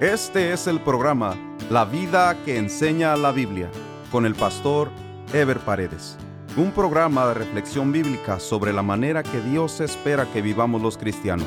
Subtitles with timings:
[0.00, 1.36] Este es el programa
[1.70, 3.70] La vida que enseña la Biblia
[4.10, 4.90] con el pastor
[5.32, 6.18] Ever Paredes.
[6.56, 11.46] Un programa de reflexión bíblica sobre la manera que Dios espera que vivamos los cristianos,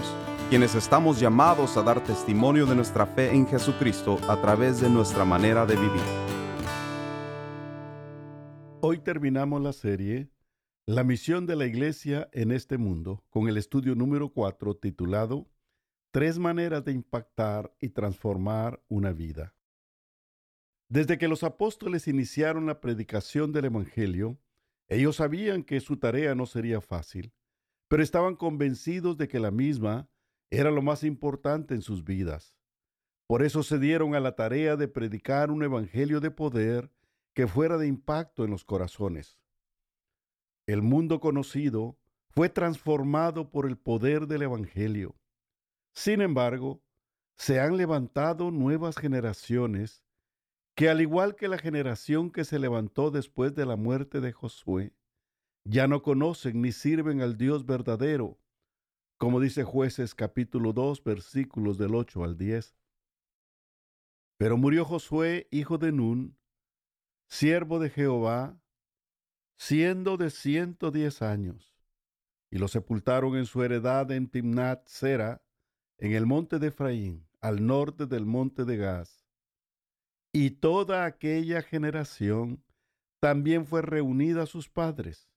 [0.50, 5.26] quienes estamos llamados a dar testimonio de nuestra fe en Jesucristo a través de nuestra
[5.26, 6.02] manera de vivir.
[8.80, 10.30] Hoy terminamos la serie
[10.86, 15.48] La misión de la iglesia en este mundo con el estudio número 4 titulado
[16.12, 19.54] Tres maneras de impactar y transformar una vida.
[20.90, 24.40] Desde que los apóstoles iniciaron la predicación del Evangelio,
[24.88, 27.34] ellos sabían que su tarea no sería fácil,
[27.90, 30.10] pero estaban convencidos de que la misma
[30.50, 32.56] era lo más importante en sus vidas.
[33.28, 36.90] Por eso se dieron a la tarea de predicar un Evangelio de poder
[37.34, 39.42] que fuera de impacto en los corazones.
[40.66, 45.16] El mundo conocido fue transformado por el poder del Evangelio.
[45.98, 46.84] Sin embargo,
[47.38, 50.06] se han levantado nuevas generaciones
[50.76, 54.94] que al igual que la generación que se levantó después de la muerte de Josué,
[55.64, 58.40] ya no conocen ni sirven al Dios verdadero,
[59.18, 62.78] como dice jueces capítulo 2 versículos del 8 al 10.
[64.38, 66.38] Pero murió Josué, hijo de Nun,
[67.28, 68.62] siervo de Jehová,
[69.56, 71.76] siendo de ciento diez años,
[72.52, 75.42] y lo sepultaron en su heredad en Timnat Sera,
[75.98, 79.26] en el monte de Efraín, al norte del monte de Gaz.
[80.32, 82.64] Y toda aquella generación
[83.20, 85.30] también fue reunida a sus padres.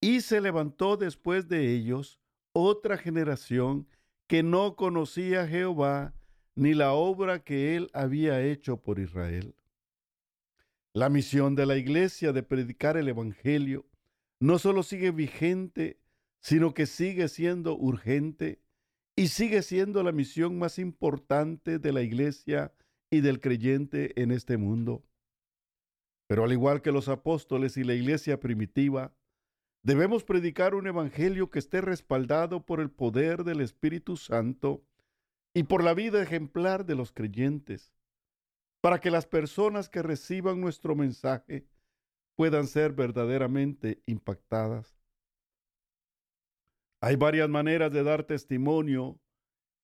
[0.00, 2.20] Y se levantó después de ellos
[2.52, 3.88] otra generación
[4.26, 6.14] que no conocía a Jehová
[6.54, 9.54] ni la obra que él había hecho por Israel.
[10.92, 13.86] La misión de la iglesia de predicar el Evangelio
[14.40, 15.98] no solo sigue vigente,
[16.40, 18.60] sino que sigue siendo urgente
[19.16, 22.72] y sigue siendo la misión más importante de la iglesia
[23.10, 25.04] y del creyente en este mundo.
[26.28, 29.14] Pero al igual que los apóstoles y la iglesia primitiva,
[29.82, 34.82] debemos predicar un evangelio que esté respaldado por el poder del Espíritu Santo
[35.52, 37.92] y por la vida ejemplar de los creyentes,
[38.80, 41.66] para que las personas que reciban nuestro mensaje
[42.34, 45.01] puedan ser verdaderamente impactadas.
[47.04, 49.18] Hay varias maneras de dar testimonio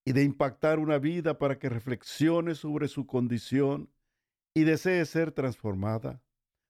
[0.05, 3.93] y de impactar una vida para que reflexione sobre su condición
[4.55, 6.23] y desee ser transformada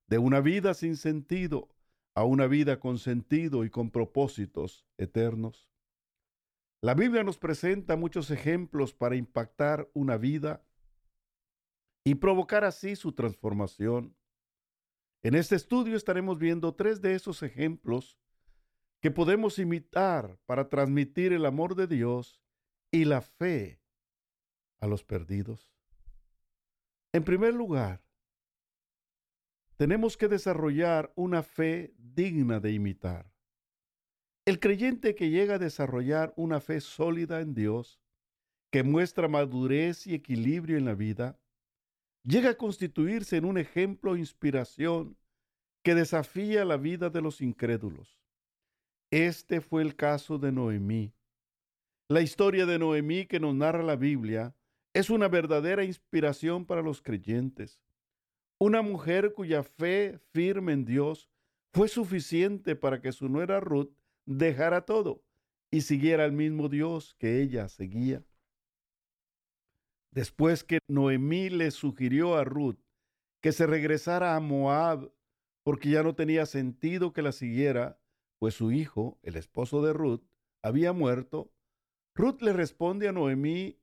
[0.06, 1.68] de una vida sin sentido
[2.14, 5.68] a una vida con sentido y con propósitos eternos.
[6.80, 10.64] La Biblia nos presenta muchos ejemplos para impactar una vida
[12.06, 14.16] y provocar así su transformación.
[15.22, 18.18] En este estudio estaremos viendo tres de esos ejemplos
[19.00, 22.40] que podemos imitar para transmitir el amor de Dios
[22.90, 23.80] y la fe
[24.80, 25.72] a los perdidos?
[27.12, 28.02] En primer lugar,
[29.76, 33.32] tenemos que desarrollar una fe digna de imitar.
[34.44, 38.00] El creyente que llega a desarrollar una fe sólida en Dios,
[38.70, 41.38] que muestra madurez y equilibrio en la vida,
[42.24, 45.16] llega a constituirse en un ejemplo e inspiración
[45.82, 48.17] que desafía la vida de los incrédulos.
[49.10, 51.14] Este fue el caso de Noemí.
[52.08, 54.54] La historia de Noemí que nos narra la Biblia
[54.92, 57.80] es una verdadera inspiración para los creyentes.
[58.58, 61.30] Una mujer cuya fe firme en Dios
[61.72, 63.92] fue suficiente para que su nuera Ruth
[64.26, 65.22] dejara todo
[65.70, 68.24] y siguiera al mismo Dios que ella seguía.
[70.10, 72.78] Después que Noemí le sugirió a Ruth
[73.40, 75.12] que se regresara a Moab
[75.62, 78.00] porque ya no tenía sentido que la siguiera,
[78.38, 80.22] pues su hijo, el esposo de Ruth,
[80.62, 81.52] había muerto,
[82.14, 83.78] Ruth le responde a Noemí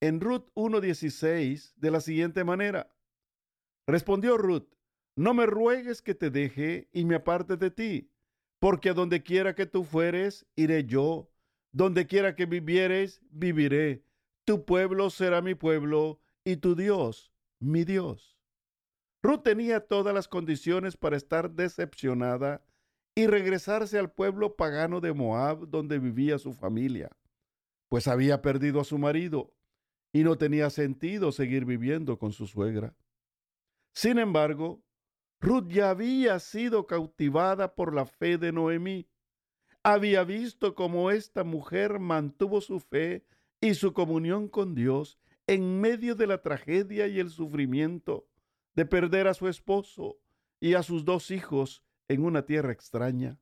[0.00, 2.94] en Ruth 1.16 de la siguiente manera.
[3.86, 4.68] Respondió Ruth,
[5.16, 8.10] no me ruegues que te deje y me aparte de ti,
[8.58, 11.30] porque a donde quiera que tú fueres, iré yo,
[11.72, 14.04] donde quiera que vivieres, viviré.
[14.44, 18.38] Tu pueblo será mi pueblo y tu Dios, mi Dios.
[19.22, 22.64] Ruth tenía todas las condiciones para estar decepcionada
[23.14, 27.10] y regresarse al pueblo pagano de Moab donde vivía su familia,
[27.88, 29.52] pues había perdido a su marido
[30.12, 32.94] y no tenía sentido seguir viviendo con su suegra.
[33.92, 34.82] Sin embargo,
[35.40, 39.08] Ruth ya había sido cautivada por la fe de Noemí.
[39.82, 43.26] Había visto cómo esta mujer mantuvo su fe
[43.60, 48.26] y su comunión con Dios en medio de la tragedia y el sufrimiento
[48.74, 50.18] de perder a su esposo
[50.60, 51.82] y a sus dos hijos
[52.12, 53.38] en una tierra extraña.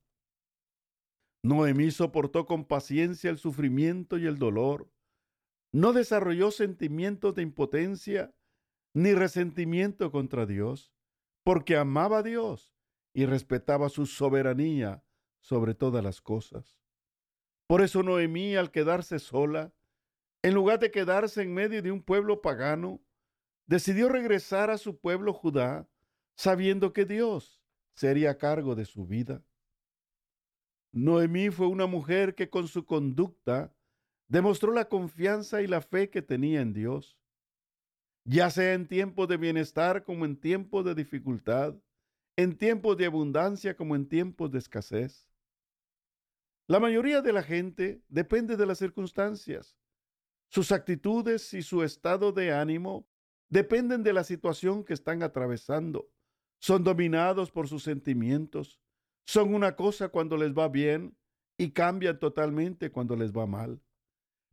[1.43, 4.91] Noemí soportó con paciencia el sufrimiento y el dolor,
[5.73, 8.35] no desarrolló sentimientos de impotencia
[8.93, 10.93] ni resentimiento contra Dios,
[11.45, 12.75] porque amaba a Dios
[13.15, 15.05] y respetaba su soberanía
[15.41, 16.77] sobre todas las cosas.
[17.67, 19.73] Por eso Noemí, al quedarse sola,
[20.43, 23.01] en lugar de quedarse en medio de un pueblo pagano,
[23.67, 25.89] decidió regresar a su pueblo Judá,
[26.37, 27.60] sabiendo que Dios
[28.00, 29.44] sería cargo de su vida.
[30.91, 33.75] Noemí fue una mujer que con su conducta
[34.26, 37.19] demostró la confianza y la fe que tenía en Dios.
[38.25, 41.75] Ya sea en tiempos de bienestar como en tiempos de dificultad,
[42.37, 45.29] en tiempos de abundancia como en tiempos de escasez.
[46.69, 49.76] La mayoría de la gente depende de las circunstancias.
[50.49, 53.06] Sus actitudes y su estado de ánimo
[53.50, 56.08] dependen de la situación que están atravesando.
[56.61, 58.79] Son dominados por sus sentimientos.
[59.25, 61.17] Son una cosa cuando les va bien
[61.57, 63.81] y cambian totalmente cuando les va mal.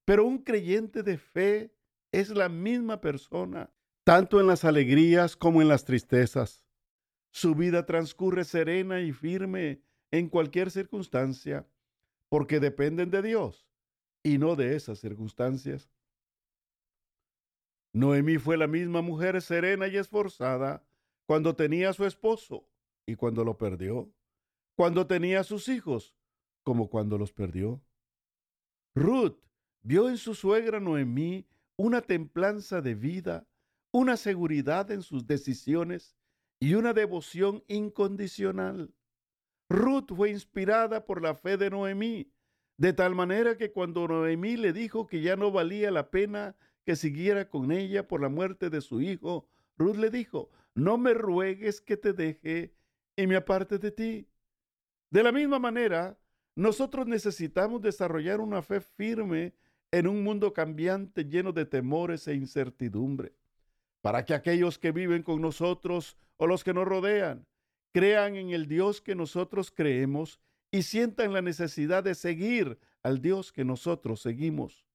[0.05, 1.75] Pero un creyente de fe
[2.13, 3.69] es la misma persona,
[4.05, 6.63] tanto en las alegrías como en las tristezas.
[7.29, 9.81] Su vida transcurre serena y firme
[10.11, 11.67] en cualquier circunstancia,
[12.29, 13.67] porque dependen de Dios
[14.23, 15.89] y no de esas circunstancias.
[17.91, 20.86] Noemí fue la misma mujer serena y esforzada
[21.27, 22.65] cuando tenía a su esposo
[23.05, 24.09] y cuando lo perdió,
[24.75, 26.15] cuando tenía a sus hijos
[26.63, 27.81] como cuando los perdió.
[28.95, 29.37] Ruth
[29.81, 31.45] vio en su suegra Noemí
[31.75, 33.45] una templanza de vida,
[33.91, 36.15] una seguridad en sus decisiones
[36.59, 38.93] y una devoción incondicional.
[39.69, 42.31] Ruth fue inspirada por la fe de Noemí,
[42.77, 46.95] de tal manera que cuando Noemí le dijo que ya no valía la pena que
[46.95, 51.81] siguiera con ella por la muerte de su hijo, Ruth le dijo, no me ruegues
[51.81, 52.71] que te deje
[53.15, 54.27] y me aparte de ti.
[55.09, 56.19] De la misma manera,
[56.55, 59.55] nosotros necesitamos desarrollar una fe firme
[59.91, 63.33] en un mundo cambiante lleno de temores e incertidumbre,
[64.01, 67.47] para que aquellos que viven con nosotros o los que nos rodean
[67.91, 70.39] crean en el Dios que nosotros creemos
[70.69, 74.85] y sientan la necesidad de seguir al Dios que nosotros seguimos.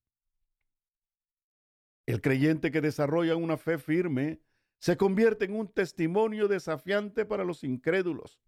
[2.05, 4.39] El creyente que desarrolla una fe firme
[4.83, 8.41] se convierte en un testimonio desafiante para los incrédulos,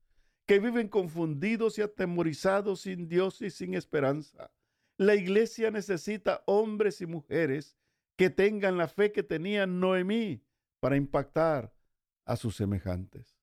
[0.45, 4.51] que viven confundidos y atemorizados sin Dios y sin esperanza.
[4.97, 7.77] La iglesia necesita hombres y mujeres
[8.17, 10.43] que tengan la fe que tenía Noemí
[10.81, 11.73] para impactar
[12.25, 13.39] a sus semejantes.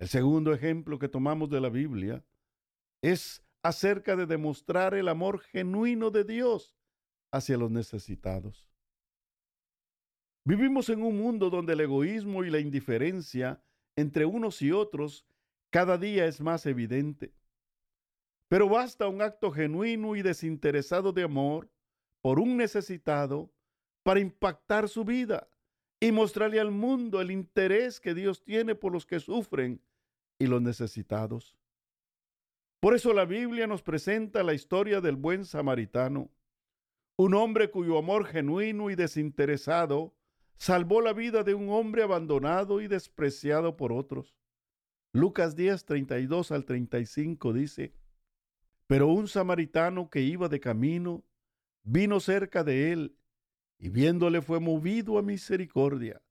[0.00, 2.24] El segundo ejemplo que tomamos de la Biblia
[3.02, 6.76] es acerca de demostrar el amor genuino de Dios
[7.30, 8.69] hacia los necesitados.
[10.44, 13.62] Vivimos en un mundo donde el egoísmo y la indiferencia
[13.96, 15.26] entre unos y otros
[15.70, 17.32] cada día es más evidente.
[18.48, 21.70] Pero basta un acto genuino y desinteresado de amor
[22.22, 23.52] por un necesitado
[24.02, 25.48] para impactar su vida
[26.00, 29.80] y mostrarle al mundo el interés que Dios tiene por los que sufren
[30.38, 31.54] y los necesitados.
[32.80, 36.30] Por eso la Biblia nos presenta la historia del buen samaritano,
[37.16, 40.14] un hombre cuyo amor genuino y desinteresado
[40.56, 44.34] salvó la vida de un hombre abandonado y despreciado por otros.
[45.12, 47.94] Lucas 10, 32 al 35 dice,
[48.86, 51.24] Pero un samaritano que iba de camino
[51.82, 53.16] vino cerca de él
[53.78, 56.22] y viéndole fue movido a misericordia,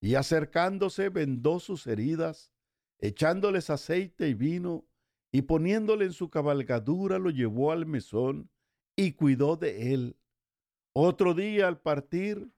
[0.00, 2.52] y acercándose vendó sus heridas,
[3.00, 4.86] echándoles aceite y vino,
[5.32, 8.48] y poniéndole en su cabalgadura lo llevó al mesón
[8.94, 10.16] y cuidó de él.
[10.92, 12.53] Otro día al partir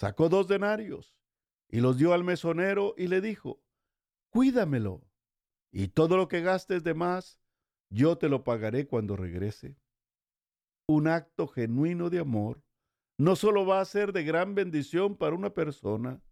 [0.00, 1.14] sacó dos denarios
[1.68, 3.60] y los dio al mesonero y le dijo,
[4.30, 5.02] cuídamelo,
[5.70, 7.38] y todo lo que gastes de más,
[7.90, 9.76] yo te lo pagaré cuando regrese.
[10.86, 12.62] Un acto genuino de amor
[13.18, 16.22] no solo va a ser de gran bendición para una persona,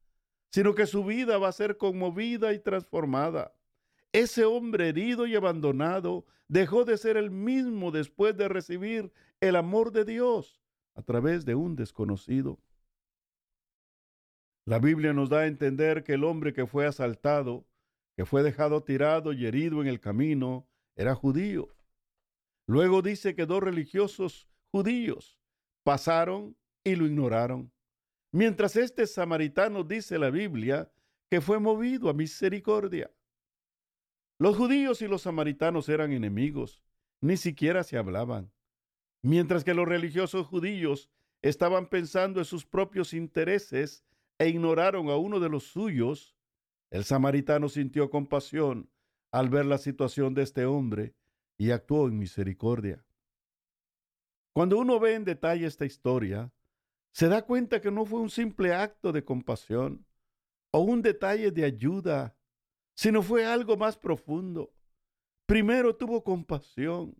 [0.50, 3.54] sino que su vida va a ser conmovida y transformada.
[4.12, 9.92] Ese hombre herido y abandonado dejó de ser el mismo después de recibir el amor
[9.92, 10.58] de Dios
[10.94, 12.58] a través de un desconocido.
[14.68, 17.66] La Biblia nos da a entender que el hombre que fue asaltado,
[18.14, 21.75] que fue dejado tirado y herido en el camino, era judío.
[22.66, 25.40] Luego dice que dos religiosos judíos
[25.84, 27.72] pasaron y lo ignoraron.
[28.30, 30.92] Mientras este samaritano dice la Biblia
[31.30, 33.10] que fue movido a misericordia.
[34.38, 36.82] Los judíos y los samaritanos eran enemigos,
[37.22, 38.52] ni siquiera se hablaban.
[39.22, 41.08] Mientras que los religiosos judíos
[41.40, 44.04] estaban pensando en sus propios intereses
[44.38, 46.37] e ignoraron a uno de los suyos,
[46.90, 48.90] el samaritano sintió compasión
[49.30, 51.14] al ver la situación de este hombre
[51.59, 53.04] y actuó en misericordia.
[54.52, 56.52] Cuando uno ve en detalle esta historia,
[57.12, 60.07] se da cuenta que no fue un simple acto de compasión
[60.71, 62.37] o un detalle de ayuda,
[62.95, 64.73] sino fue algo más profundo.
[65.47, 67.16] Primero tuvo compasión,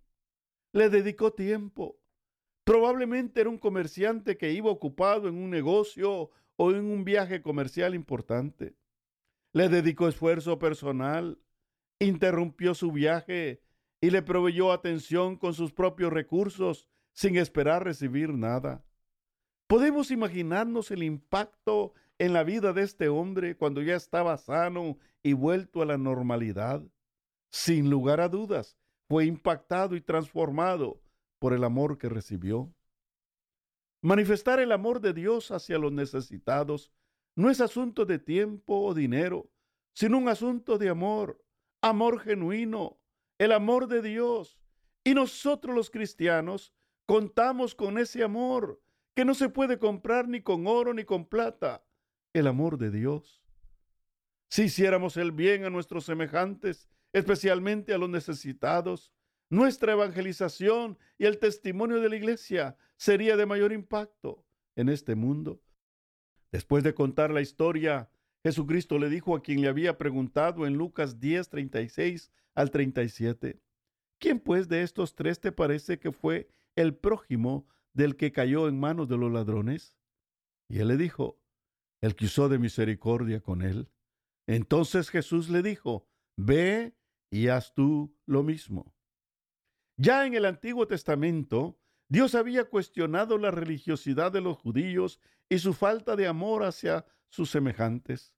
[0.73, 1.99] le dedicó tiempo.
[2.69, 7.95] Probablemente era un comerciante que iba ocupado en un negocio o en un viaje comercial
[7.95, 8.77] importante.
[9.55, 11.39] Le dedicó esfuerzo personal,
[11.99, 13.63] interrumpió su viaje
[14.03, 18.85] y le proveyó atención con sus propios recursos sin esperar recibir nada.
[19.67, 25.33] Podemos imaginarnos el impacto en la vida de este hombre cuando ya estaba sano y
[25.33, 26.83] vuelto a la normalidad.
[27.51, 28.77] Sin lugar a dudas,
[29.09, 31.01] fue impactado y transformado
[31.39, 32.73] por el amor que recibió.
[34.01, 36.93] Manifestar el amor de Dios hacia los necesitados
[37.35, 39.51] no es asunto de tiempo o dinero,
[39.93, 41.43] sino un asunto de amor,
[41.81, 42.99] amor genuino,
[43.39, 44.61] el amor de Dios.
[45.05, 46.73] Y nosotros los cristianos
[47.07, 48.81] contamos con ese amor
[49.15, 51.85] que no se puede comprar ni con oro ni con plata,
[52.33, 53.43] el amor de Dios.
[54.49, 59.13] Si hiciéramos el bien a nuestros semejantes, especialmente a los necesitados,
[59.51, 64.45] nuestra evangelización y el testimonio de la iglesia sería de mayor impacto
[64.77, 65.63] en este mundo.
[66.53, 68.11] Después de contar la historia,
[68.43, 73.61] Jesucristo le dijo a quien le había preguntado en Lucas 10, 36 al 37,
[74.19, 78.79] ¿quién pues de estos tres te parece que fue el prójimo del que cayó en
[78.79, 79.97] manos de los ladrones?
[80.69, 81.41] Y él le dijo,
[82.01, 83.89] el que usó de misericordia con él.
[84.47, 86.95] Entonces Jesús le dijo, ve
[87.31, 88.95] y haz tú lo mismo.
[90.01, 91.77] Ya en el Antiguo Testamento,
[92.09, 97.51] Dios había cuestionado la religiosidad de los judíos y su falta de amor hacia sus
[97.51, 98.33] semejantes.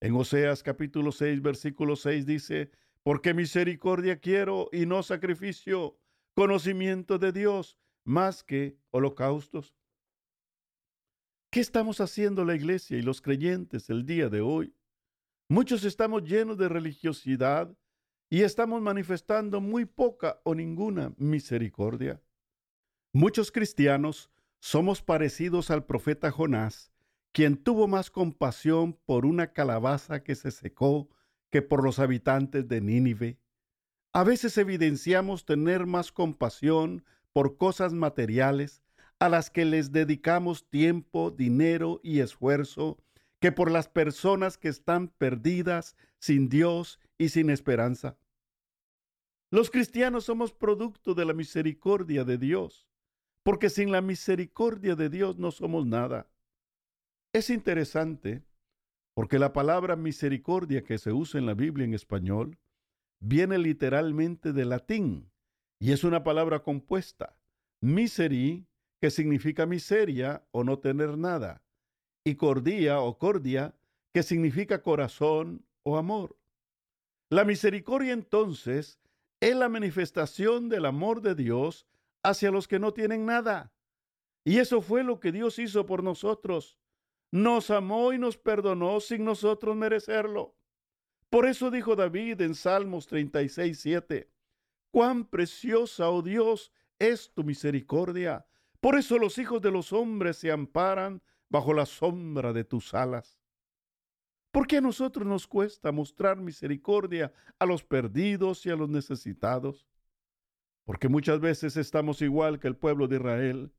[0.00, 2.72] En Oseas capítulo 6, versículo 6 dice,
[3.04, 5.96] porque misericordia quiero y no sacrificio,
[6.34, 9.76] conocimiento de Dios más que holocaustos.
[11.52, 14.74] ¿Qué estamos haciendo la iglesia y los creyentes el día de hoy?
[15.48, 17.72] Muchos estamos llenos de religiosidad
[18.34, 22.20] y estamos manifestando muy poca o ninguna misericordia.
[23.12, 26.90] Muchos cristianos somos parecidos al profeta Jonás,
[27.30, 31.08] quien tuvo más compasión por una calabaza que se secó
[31.48, 33.38] que por los habitantes de Nínive.
[34.12, 38.82] A veces evidenciamos tener más compasión por cosas materiales
[39.20, 42.98] a las que les dedicamos tiempo, dinero y esfuerzo
[43.38, 48.16] que por las personas que están perdidas, sin Dios y sin esperanza.
[49.54, 52.88] Los cristianos somos producto de la misericordia de Dios,
[53.44, 56.28] porque sin la misericordia de Dios no somos nada.
[57.32, 58.42] Es interesante
[59.14, 62.58] porque la palabra misericordia que se usa en la Biblia en español
[63.20, 65.30] viene literalmente del latín
[65.78, 67.36] y es una palabra compuesta.
[67.80, 68.66] Miseri,
[69.00, 71.62] que significa miseria o no tener nada,
[72.24, 73.76] y cordia o cordia,
[74.12, 76.36] que significa corazón o amor.
[77.30, 78.98] La misericordia entonces
[79.44, 81.86] es la manifestación del amor de Dios
[82.22, 83.74] hacia los que no tienen nada.
[84.42, 86.78] Y eso fue lo que Dios hizo por nosotros.
[87.30, 90.56] Nos amó y nos perdonó sin nosotros merecerlo.
[91.28, 94.30] Por eso dijo David en Salmos 36, 7,
[94.90, 98.46] Cuán preciosa, oh Dios, es tu misericordia.
[98.80, 103.43] Por eso los hijos de los hombres se amparan bajo la sombra de tus alas.
[104.54, 109.84] ¿Por qué a nosotros nos cuesta mostrar misericordia a los perdidos y a los necesitados?
[110.84, 113.74] Porque muchas veces estamos igual que el pueblo de Israel,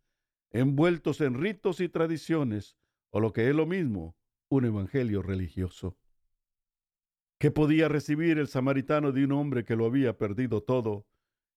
[0.52, 2.76] envueltos en ritos y tradiciones,
[3.10, 4.18] o lo que es lo mismo,
[4.50, 5.98] un evangelio religioso.
[7.40, 11.08] ¿Qué podía recibir el samaritano de un hombre que lo había perdido todo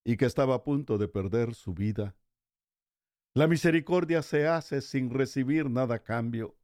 [0.04, 2.14] y que estaba a punto de perder su vida?
[3.34, 6.57] La misericordia se hace sin recibir nada a cambio.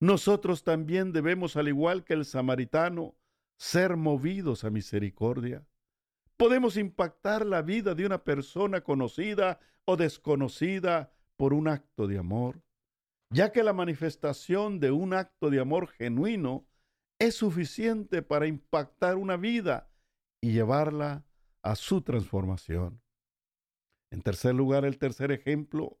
[0.00, 3.16] Nosotros también debemos, al igual que el samaritano,
[3.58, 5.66] ser movidos a misericordia.
[6.36, 12.62] Podemos impactar la vida de una persona conocida o desconocida por un acto de amor,
[13.30, 16.66] ya que la manifestación de un acto de amor genuino
[17.18, 19.90] es suficiente para impactar una vida
[20.42, 21.24] y llevarla
[21.62, 23.00] a su transformación.
[24.10, 25.98] En tercer lugar, el tercer ejemplo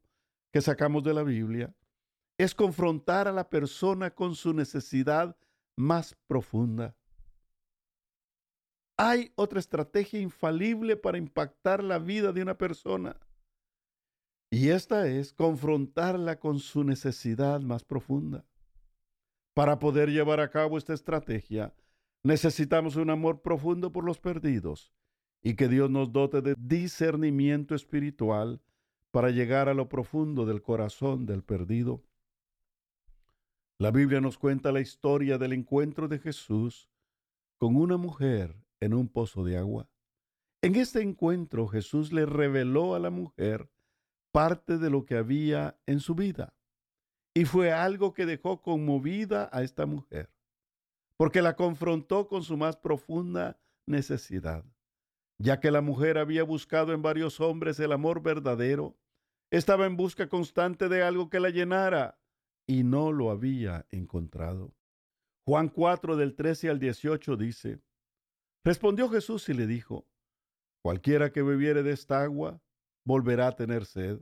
[0.52, 1.74] que sacamos de la Biblia
[2.38, 5.36] es confrontar a la persona con su necesidad
[5.76, 6.96] más profunda.
[8.98, 13.16] Hay otra estrategia infalible para impactar la vida de una persona.
[14.50, 18.44] Y esta es confrontarla con su necesidad más profunda.
[19.54, 21.74] Para poder llevar a cabo esta estrategia,
[22.22, 24.92] necesitamos un amor profundo por los perdidos
[25.42, 28.60] y que Dios nos dote de discernimiento espiritual
[29.10, 32.02] para llegar a lo profundo del corazón del perdido.
[33.78, 36.88] La Biblia nos cuenta la historia del encuentro de Jesús
[37.58, 39.90] con una mujer en un pozo de agua.
[40.62, 43.70] En este encuentro Jesús le reveló a la mujer
[44.32, 46.54] parte de lo que había en su vida.
[47.34, 50.32] Y fue algo que dejó conmovida a esta mujer,
[51.18, 54.64] porque la confrontó con su más profunda necesidad.
[55.38, 58.96] Ya que la mujer había buscado en varios hombres el amor verdadero,
[59.50, 62.18] estaba en busca constante de algo que la llenara
[62.66, 64.74] y no lo había encontrado.
[65.44, 67.80] Juan 4 del 13 al 18 dice,
[68.64, 70.08] Respondió Jesús y le dijo,
[70.82, 72.60] Cualquiera que bebiere de esta agua,
[73.04, 74.20] volverá a tener sed,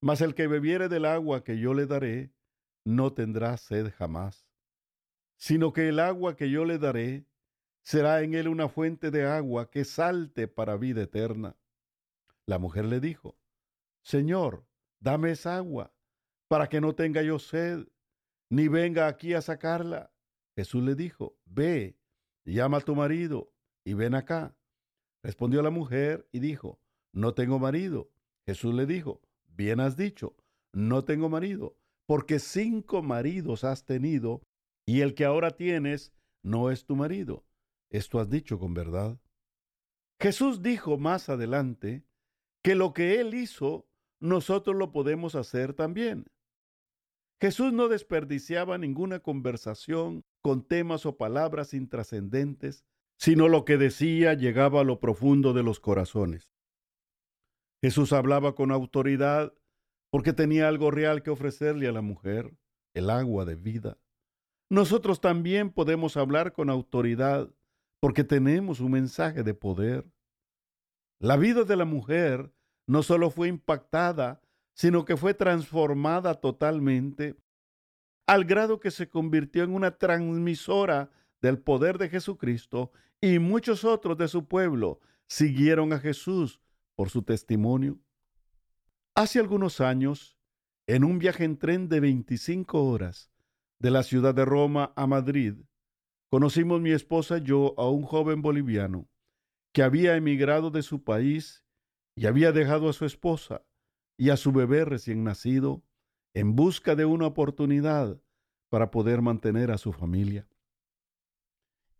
[0.00, 2.32] mas el que bebiere del agua que yo le daré,
[2.84, 4.48] no tendrá sed jamás,
[5.36, 7.26] sino que el agua que yo le daré
[7.82, 11.56] será en él una fuente de agua que salte para vida eterna.
[12.46, 13.38] La mujer le dijo,
[14.02, 14.66] Señor,
[14.98, 15.92] dame esa agua,
[16.50, 17.86] para que no tenga yo sed,
[18.50, 20.12] ni venga aquí a sacarla.
[20.56, 21.96] Jesús le dijo, Ve,
[22.44, 23.52] llama a tu marido
[23.84, 24.56] y ven acá.
[25.22, 26.80] Respondió la mujer y dijo,
[27.12, 28.10] No tengo marido.
[28.46, 30.34] Jesús le dijo, Bien has dicho,
[30.72, 34.42] no tengo marido, porque cinco maridos has tenido,
[34.84, 37.44] y el que ahora tienes no es tu marido.
[37.90, 39.20] Esto has dicho con verdad.
[40.20, 42.02] Jesús dijo más adelante
[42.64, 43.86] que lo que Él hizo,
[44.18, 46.26] nosotros lo podemos hacer también.
[47.40, 52.84] Jesús no desperdiciaba ninguna conversación con temas o palabras intrascendentes,
[53.18, 56.52] sino lo que decía llegaba a lo profundo de los corazones.
[57.82, 59.54] Jesús hablaba con autoridad
[60.10, 62.54] porque tenía algo real que ofrecerle a la mujer,
[62.94, 63.98] el agua de vida.
[64.68, 67.50] Nosotros también podemos hablar con autoridad
[68.00, 70.10] porque tenemos un mensaje de poder.
[71.20, 72.52] La vida de la mujer
[72.86, 74.42] no solo fue impactada,
[74.80, 77.36] sino que fue transformada totalmente
[78.26, 81.10] al grado que se convirtió en una transmisora
[81.42, 82.90] del poder de Jesucristo
[83.20, 86.62] y muchos otros de su pueblo siguieron a Jesús
[86.94, 88.00] por su testimonio.
[89.14, 90.38] Hace algunos años,
[90.86, 93.30] en un viaje en tren de 25 horas
[93.80, 95.56] de la ciudad de Roma a Madrid,
[96.30, 99.10] conocimos mi esposa y yo a un joven boliviano
[99.74, 101.66] que había emigrado de su país
[102.16, 103.62] y había dejado a su esposa
[104.20, 105.82] y a su bebé recién nacido
[106.34, 108.20] en busca de una oportunidad
[108.68, 110.46] para poder mantener a su familia.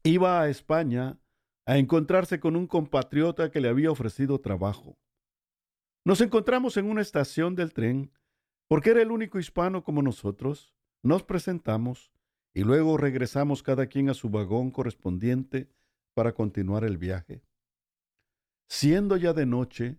[0.03, 1.19] Iba a España
[1.65, 4.99] a encontrarse con un compatriota que le había ofrecido trabajo.
[6.05, 8.13] Nos encontramos en una estación del tren
[8.69, 10.75] porque era el único hispano como nosotros.
[11.03, 12.13] Nos presentamos
[12.53, 15.71] y luego regresamos cada quien a su vagón correspondiente
[16.13, 17.43] para continuar el viaje.
[18.69, 19.97] Siendo ya de noche,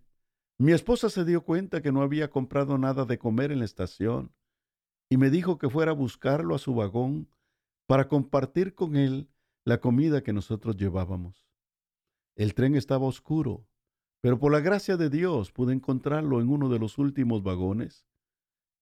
[0.62, 4.32] mi esposa se dio cuenta que no había comprado nada de comer en la estación
[5.10, 7.28] y me dijo que fuera a buscarlo a su vagón
[7.88, 9.28] para compartir con él
[9.66, 11.48] la comida que nosotros llevábamos.
[12.36, 13.68] El tren estaba oscuro,
[14.22, 18.06] pero por la gracia de Dios pude encontrarlo en uno de los últimos vagones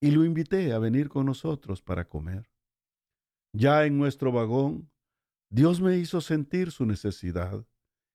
[0.02, 2.50] y lo invité a venir con nosotros para comer.
[3.54, 4.92] Ya en nuestro vagón,
[5.50, 7.66] Dios me hizo sentir su necesidad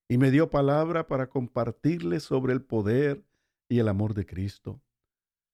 [0.06, 3.24] y me dio palabra para compartirle sobre el poder
[3.68, 4.80] y el amor de Cristo,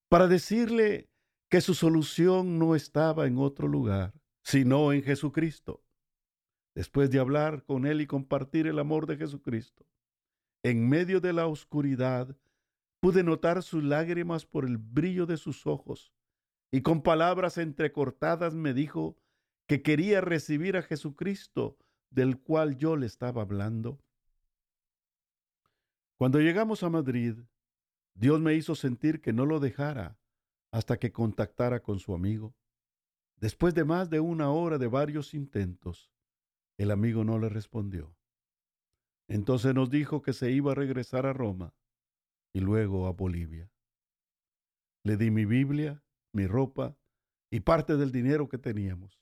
[0.09, 1.09] para decirle
[1.49, 5.83] que su solución no estaba en otro lugar, sino en Jesucristo.
[6.73, 9.85] Después de hablar con él y compartir el amor de Jesucristo,
[10.63, 12.35] en medio de la oscuridad,
[13.01, 16.13] pude notar sus lágrimas por el brillo de sus ojos,
[16.71, 19.17] y con palabras entrecortadas me dijo
[19.67, 21.77] que quería recibir a Jesucristo
[22.09, 23.99] del cual yo le estaba hablando.
[26.17, 27.35] Cuando llegamos a Madrid,
[28.13, 30.19] Dios me hizo sentir que no lo dejara
[30.71, 32.55] hasta que contactara con su amigo.
[33.37, 36.11] Después de más de una hora de varios intentos,
[36.77, 38.15] el amigo no le respondió.
[39.27, 41.73] Entonces nos dijo que se iba a regresar a Roma
[42.53, 43.71] y luego a Bolivia.
[45.03, 46.97] Le di mi Biblia, mi ropa
[47.49, 49.21] y parte del dinero que teníamos.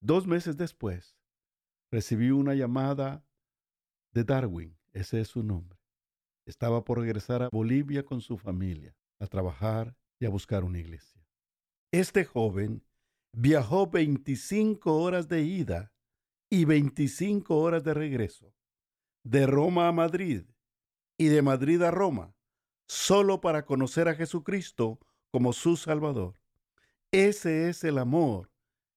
[0.00, 1.16] Dos meses después,
[1.90, 3.24] recibí una llamada
[4.12, 5.79] de Darwin, ese es su nombre.
[6.46, 11.24] Estaba por regresar a Bolivia con su familia, a trabajar y a buscar una iglesia.
[11.92, 12.84] Este joven
[13.32, 15.92] viajó 25 horas de ida
[16.50, 18.54] y 25 horas de regreso,
[19.24, 20.44] de Roma a Madrid
[21.18, 22.34] y de Madrid a Roma,
[22.88, 24.98] solo para conocer a Jesucristo
[25.30, 26.40] como su Salvador.
[27.12, 28.50] Ese es el amor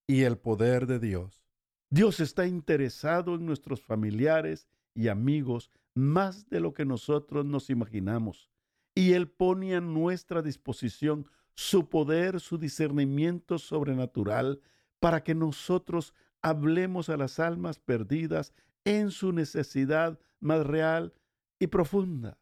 [0.08, 1.44] y el poder de Dios.
[1.90, 8.50] Dios está interesado en nuestros familiares y amigos más de lo que nosotros nos imaginamos.
[8.96, 11.26] y Él pone a nuestra disposición
[11.56, 14.62] su poder, su discernimiento sobrenatural
[15.00, 18.54] para que nosotros hablemos a las almas perdidas
[18.86, 21.14] en su necesidad más real
[21.60, 22.38] y profunda.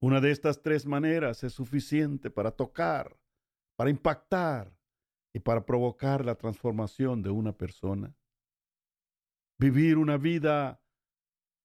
[0.00, 3.16] Una de estas tres maneras es suficiente para tocar,
[3.76, 4.72] para impactar
[5.32, 8.14] y para provocar la transformación de una persona.
[9.58, 10.80] Vivir una vida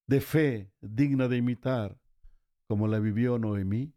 [0.07, 1.99] de fe digna de imitar,
[2.67, 3.93] como la vivió Noemí.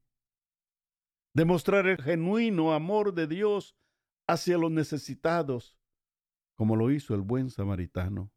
[1.35, 3.77] Demostrar el genuino amor de Dios
[4.27, 5.79] hacia los necesitados,
[6.55, 8.33] como lo hizo el buen samaritano.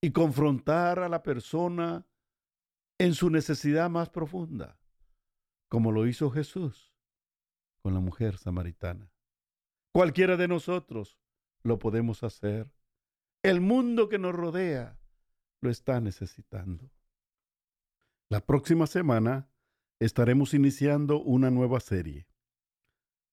[0.00, 2.06] Y confrontar a la persona
[2.98, 4.78] en su necesidad más profunda,
[5.68, 6.94] como lo hizo Jesús
[7.80, 9.10] con la mujer samaritana.
[9.92, 11.18] Cualquiera de nosotros
[11.62, 12.70] lo podemos hacer.
[13.42, 14.97] El mundo que nos rodea
[15.60, 16.90] lo está necesitando.
[18.30, 19.48] La próxima semana
[20.00, 22.28] estaremos iniciando una nueva serie.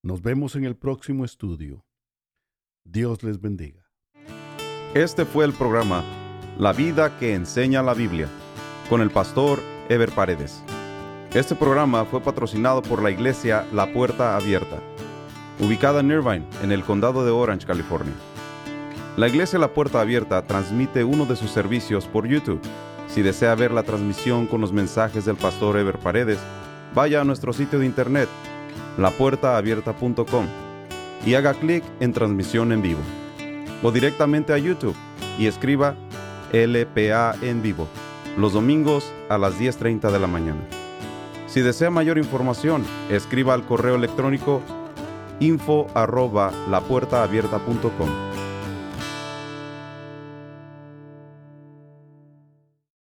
[0.01, 1.85] Nos vemos en el próximo estudio.
[2.83, 3.91] Dios les bendiga.
[4.93, 6.03] Este fue el programa
[6.57, 8.29] La vida que enseña la Biblia
[8.89, 9.59] con el pastor
[9.89, 10.63] Ever Paredes.
[11.33, 14.79] Este programa fue patrocinado por la iglesia La Puerta Abierta,
[15.59, 18.13] ubicada en Irvine, en el condado de Orange, California.
[19.17, 22.59] La iglesia La Puerta Abierta transmite uno de sus servicios por YouTube.
[23.07, 26.37] Si desea ver la transmisión con los mensajes del pastor Ever Paredes,
[26.93, 28.27] vaya a nuestro sitio de internet,
[28.97, 30.47] lapuertaabierta.com,
[31.25, 32.99] y haga clic en transmisión en vivo.
[33.83, 34.95] O directamente a YouTube
[35.39, 35.95] y escriba
[36.51, 37.87] LPA en vivo
[38.37, 40.59] los domingos a las 10.30 de la mañana.
[41.47, 44.61] Si desea mayor información, escriba al correo electrónico
[45.39, 48.34] info arroba lapuertaabierta.com